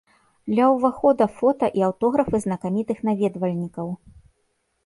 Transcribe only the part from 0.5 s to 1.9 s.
Ля ўвахода фота і